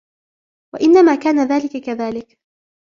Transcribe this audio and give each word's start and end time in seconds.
وَإِنَّمَا 0.73 1.15
كَانَ 1.15 1.39
ذَلِكَ 1.47 1.77
كَذَلِكَ 1.77 2.39